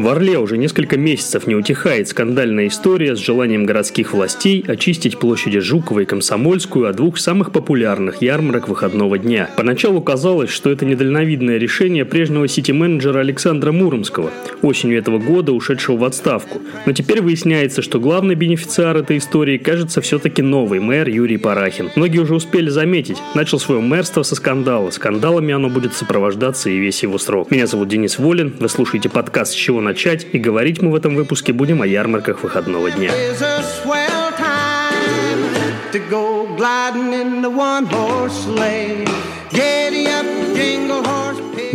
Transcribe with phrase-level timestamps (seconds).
[0.00, 5.58] В Орле уже несколько месяцев не утихает скандальная история с желанием городских властей очистить площади
[5.58, 9.50] Жукова и Комсомольскую от двух самых популярных ярмарок выходного дня.
[9.58, 14.30] Поначалу казалось, что это недальновидное решение прежнего сити-менеджера Александра Муромского,
[14.62, 16.62] осенью этого года ушедшего в отставку.
[16.86, 21.90] Но теперь выясняется, что главный бенефициар этой истории кажется все-таки новый мэр Юрий Парахин.
[21.94, 24.88] Многие уже успели заметить, начал свое мэрство со скандала.
[24.88, 27.50] Скандалами оно будет сопровождаться и весь его срок.
[27.50, 31.16] Меня зовут Денис Волин, вы слушаете подкаст «С чего начать?» и говорить мы в этом
[31.16, 33.10] выпуске будем о ярмарках выходного дня.
[36.60, 39.04] gliding in the one horse sleigh.
[39.50, 41.19] Giddy up, jingle horse.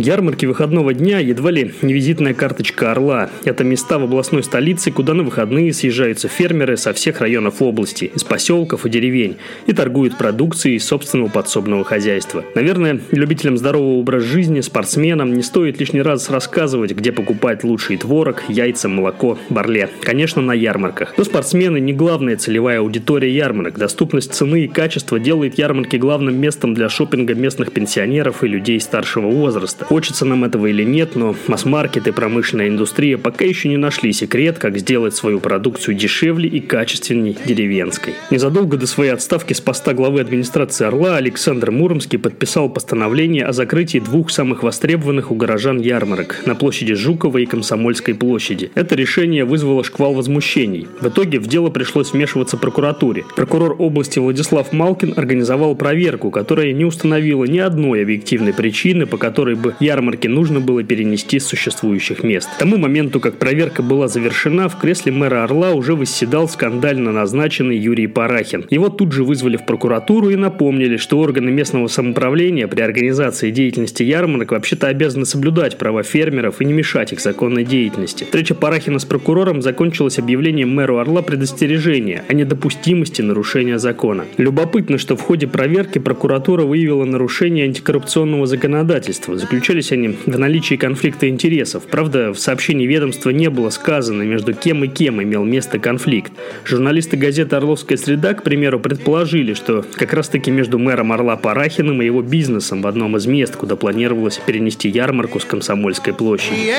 [0.06, 3.28] Ярмарки выходного дня едва ли не визитная карточка Орла.
[3.44, 8.22] Это места в областной столице, куда на выходные съезжаются фермеры со всех районов области, из
[8.22, 12.44] поселков и деревень, и торгуют продукцией собственного подсобного хозяйства.
[12.54, 18.44] Наверное, любителям здорового образа жизни, спортсменам не стоит лишний раз рассказывать, где покупать лучший творог,
[18.46, 19.88] яйца, молоко, барле.
[20.02, 21.14] Конечно, на ярмарках.
[21.16, 23.76] Но спортсмены не главная целевая аудитория ярмарок.
[23.76, 29.26] Доступность цены и качества делает ярмарки главным местом для шопинга местных пенсионеров и людей старшего
[29.26, 29.84] возраста.
[29.96, 34.58] Хочется нам этого или нет, но масс-маркет и промышленная индустрия пока еще не нашли секрет,
[34.58, 38.12] как сделать свою продукцию дешевле и качественней деревенской.
[38.30, 43.96] Незадолго до своей отставки с поста главы администрации Орла Александр Муромский подписал постановление о закрытии
[43.96, 48.70] двух самых востребованных у горожан ярмарок на площади Жукова и Комсомольской площади.
[48.74, 50.88] Это решение вызвало шквал возмущений.
[51.00, 53.24] В итоге в дело пришлось вмешиваться прокуратуре.
[53.34, 59.54] Прокурор области Владислав Малкин организовал проверку, которая не установила ни одной объективной причины, по которой
[59.54, 62.48] бы ярмарки нужно было перенести с существующих мест.
[62.56, 67.78] К тому моменту, как проверка была завершена, в кресле мэра Орла уже восседал скандально назначенный
[67.78, 68.66] Юрий Парахин.
[68.68, 74.02] Его тут же вызвали в прокуратуру и напомнили, что органы местного самоуправления при организации деятельности
[74.02, 78.24] ярмарок вообще-то обязаны соблюдать права фермеров и не мешать их законной деятельности.
[78.24, 84.24] Встреча Парахина с прокурором закончилась объявлением мэру Орла предостережения о недопустимости нарушения закона.
[84.36, 90.76] Любопытно, что в ходе проверки прокуратура выявила нарушение антикоррупционного законодательства, заключая Заключались они в наличии
[90.76, 91.82] конфликта интересов.
[91.84, 96.32] Правда, в сообщении ведомства не было сказано, между кем и кем имел место конфликт.
[96.64, 102.06] Журналисты газеты «Орловская среда», к примеру, предположили, что как раз-таки между мэром Орла Парахиным и
[102.06, 106.72] его бизнесом в одном из мест, куда планировалось перенести ярмарку с Комсомольской площади.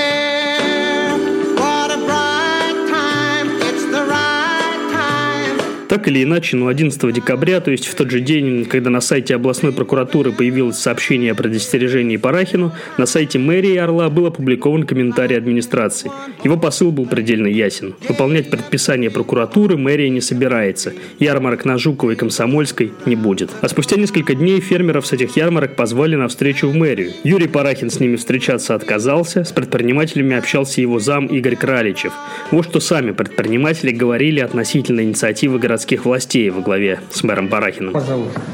[5.88, 9.36] Так или иначе, но 11 декабря, то есть в тот же день, когда на сайте
[9.36, 16.12] областной прокуратуры появилось сообщение о предостережении Парахину, на сайте мэрии Орла был опубликован комментарий администрации.
[16.44, 17.96] Его посыл был предельно ясен.
[18.10, 20.94] Выполнять предписание прокуратуры мэрия не собирается.
[21.20, 23.50] Ярмарок на Жуковой и Комсомольской не будет.
[23.62, 27.14] А спустя несколько дней фермеров с этих ярмарок позвали на встречу в мэрию.
[27.24, 32.12] Юрий Парахин с ними встречаться отказался, с предпринимателями общался его зам Игорь Краличев.
[32.52, 37.94] Вот что сами предприниматели говорили относительно инициативы городского городских властей во главе с мэром Барахиным.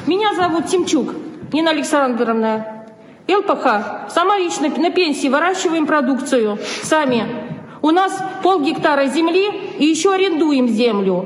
[0.05, 1.13] Меня зовут Тимчук
[1.53, 2.85] Нина Александровна.
[3.29, 4.11] ЛПХ.
[4.13, 6.59] Сама лично на пенсии выращиваем продукцию.
[6.81, 7.25] Сами.
[7.81, 11.25] У нас пол гектара земли и еще арендуем землю.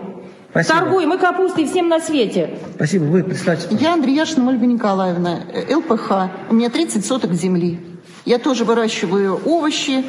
[0.51, 0.79] Спасибо.
[0.79, 2.59] Торгуем и капустой всем на свете.
[2.75, 3.05] Спасибо.
[3.05, 3.67] Вы представьте.
[3.71, 6.11] Я Андреяшина Ольга Николаевна, ЛПХ.
[6.51, 7.79] У меня 30 соток земли.
[8.25, 10.03] Я тоже выращиваю овощи,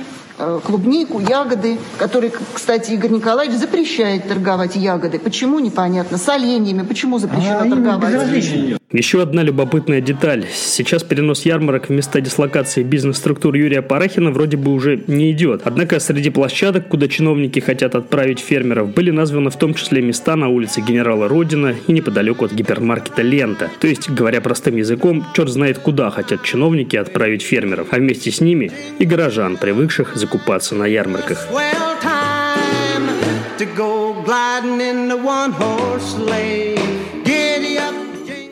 [0.64, 5.18] клубнику, ягоды, которые, кстати, Игорь Николаевич запрещает торговать ягоды.
[5.18, 6.18] Почему, непонятно.
[6.18, 6.82] С оленями.
[6.82, 8.77] Почему запрещено а, торговать?
[8.90, 10.46] Еще одна любопытная деталь.
[10.50, 15.60] Сейчас перенос ярмарок в места дислокации бизнес-структур Юрия Парахина вроде бы уже не идет.
[15.64, 20.48] Однако среди площадок, куда чиновники хотят отправить фермеров, были названы в том числе места на
[20.48, 23.68] улице Генерала Родина и неподалеку от гипермаркета Лента.
[23.78, 28.40] То есть, говоря простым языком, черт знает куда хотят чиновники отправить фермеров, а вместе с
[28.40, 31.46] ними и горожан, привыкших закупаться на ярмарках.
[33.58, 36.77] to go gliding in one horse sleigh.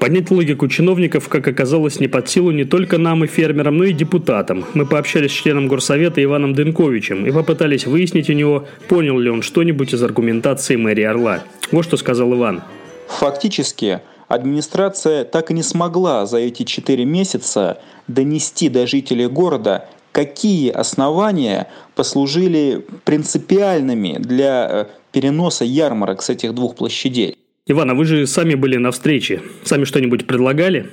[0.01, 3.95] Понять логику чиновников, как оказалось, не под силу не только нам и фермерам, но и
[3.95, 4.65] депутатам.
[4.75, 9.41] Мы пообщались с членом горсовета Иваном Дынковичем и попытались выяснить у него, понял ли он
[9.41, 11.45] что-нибудь из аргументации мэрии Орла.
[11.73, 12.63] Вот что сказал Иван.
[13.09, 20.71] Фактически, администрация так и не смогла за эти четыре месяца донести до жителей города, какие
[20.71, 27.39] основания послужили принципиальными для э, переноса ярмарок с этих двух площадей.
[27.69, 29.43] Иван, а вы же сами были на встрече.
[29.65, 30.89] Сами что-нибудь предлагали?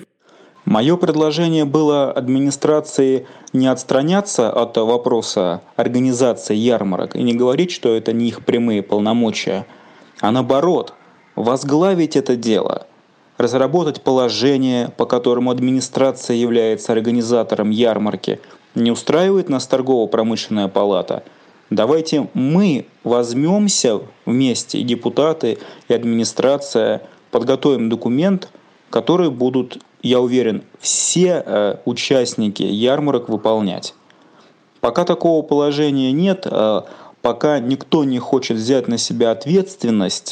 [0.66, 8.12] Мое предложение было администрации не отстраняться от вопроса организации ярмарок и не говорить, что это
[8.12, 9.68] не их прямые полномочия,
[10.20, 10.96] а наоборот,
[11.36, 12.88] возглавить это дело,
[13.38, 18.40] разработать положение, по которому администрация является организатором ярмарки.
[18.74, 21.24] Не устраивает нас торгово-промышленная палата?
[21.70, 25.58] Давайте мы возьмемся вместе, и депутаты,
[25.88, 27.02] и администрация,
[27.32, 28.50] подготовим документ,
[28.90, 33.96] который будут, я уверен, все э, участники ярмарок выполнять.
[34.82, 36.82] Пока такого положения нет, э,
[37.22, 40.32] пока никто не хочет взять на себя ответственность,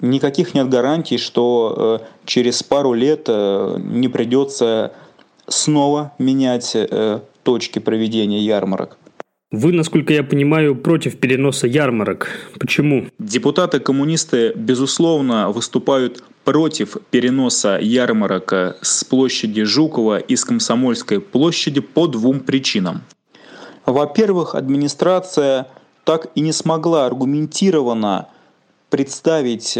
[0.00, 4.92] никаких нет гарантий, что э, через пару лет не придется
[5.48, 6.76] снова менять
[7.42, 8.98] точки проведения ярмарок.
[9.56, 12.28] Вы, насколько я понимаю, против переноса ярмарок.
[12.58, 13.06] Почему?
[13.20, 18.52] Депутаты-коммунисты, безусловно, выступают против переноса ярмарок
[18.82, 23.02] с площади Жукова и с Комсомольской площади по двум причинам.
[23.86, 25.68] Во-первых, администрация
[26.02, 28.26] так и не смогла аргументированно
[28.90, 29.78] представить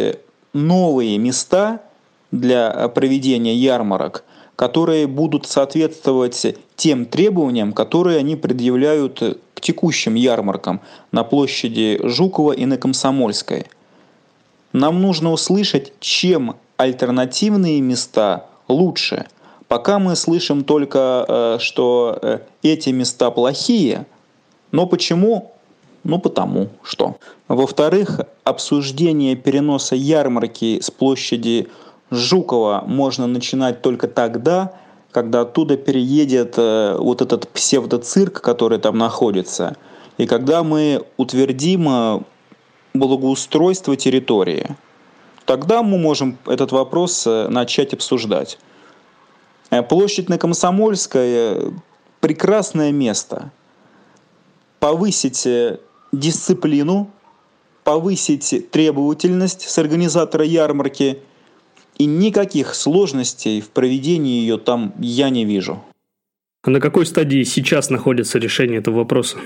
[0.52, 1.80] новые места
[2.30, 4.22] для проведения ярмарок–
[4.56, 9.22] которые будут соответствовать тем требованиям, которые они предъявляют
[9.64, 10.80] текущим ярмаркам
[11.10, 13.66] на площади Жукова и на Комсомольской.
[14.72, 19.26] Нам нужно услышать, чем альтернативные места лучше.
[19.66, 24.06] Пока мы слышим только, э, что э, эти места плохие,
[24.70, 25.52] но почему?
[26.04, 27.16] Ну потому что.
[27.48, 31.68] Во-вторых, обсуждение переноса ярмарки с площади
[32.10, 34.72] Жукова можно начинать только тогда,
[35.14, 39.76] когда оттуда переедет э, вот этот псевдоцирк, который там находится,
[40.18, 42.20] и когда мы утвердим э,
[42.94, 44.76] благоустройство территории.
[45.46, 48.58] Тогда мы можем этот вопрос э, начать обсуждать.
[49.88, 51.72] Площадь на Комсомольской–
[52.20, 53.50] прекрасное место.
[54.80, 55.46] Повысить
[56.12, 57.10] дисциплину,
[57.84, 61.22] повысить требовательность с организатора ярмарки–
[61.98, 65.82] и никаких сложностей в проведении ее там я не вижу.
[66.62, 69.38] А на какой стадии сейчас находится решение этого вопроса?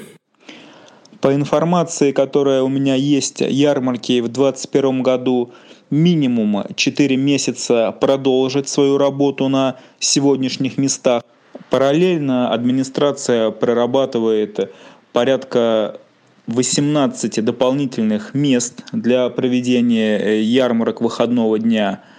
[1.21, 5.53] По информации, которая у меня есть, ярмарки в 2021 году
[5.91, 11.25] минимум 4 месяца продолжат свою работу на сегодняшних местах.
[11.71, 14.73] Параллельно администрация прорабатывает
[15.13, 16.01] порядка
[16.47, 22.05] 18 дополнительных мест для проведения э, ярмарок выходного дня–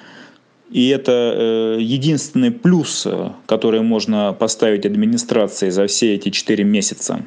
[0.69, 7.25] и это э, единственный плюс, э, который можно поставить администрации за все эти четыре месяца.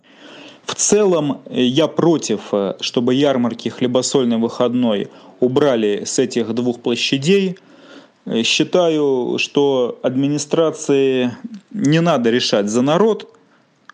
[0.65, 5.09] В целом э, я против, чтобы ярмарки хлебосольный выходной
[5.41, 7.59] убрали с этих двух площадей.
[8.45, 11.33] Считаю, что администрации
[11.73, 13.29] не надо решать за народ,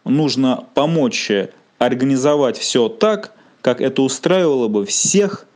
[0.05, 1.31] нужно помочь
[1.79, 5.48] организовать все так, как это устраивало бы всех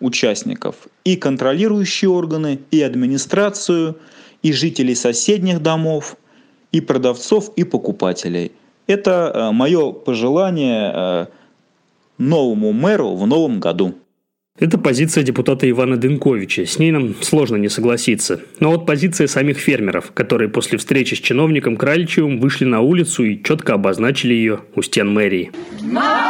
[0.00, 3.96] участников и контролирующие органы, и администрацию,
[4.42, 6.16] и жителей соседних домов,
[6.72, 8.52] и продавцов, и покупателей.
[8.86, 11.26] Это э, мое пожелание э,
[12.18, 13.94] новому мэру в новом году.
[14.58, 16.64] Это позиция депутата Ивана Дынковича.
[16.64, 18.40] С ней нам сложно не согласиться.
[18.58, 23.42] Но вот позиция самих фермеров, которые после встречи с чиновником Краличевым вышли на улицу и
[23.42, 25.52] четко обозначили ее у стен мэрии.
[25.82, 26.25] Нам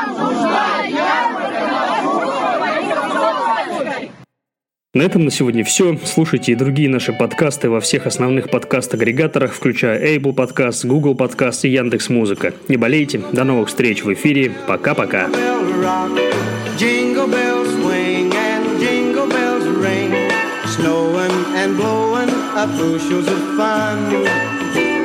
[4.96, 5.98] На этом на сегодня все.
[6.06, 11.68] Слушайте и другие наши подкасты во всех основных подкаст-агрегаторах, включая Apple Podcast, Google Podcast и
[11.68, 12.54] Яндекс Музыка.
[12.68, 13.20] Не болейте.
[13.30, 14.52] До новых встреч в эфире.
[14.66, 15.28] Пока-пока.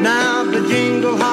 [0.02, 1.31] Now the jingle